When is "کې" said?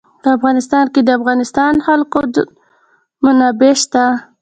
0.93-1.01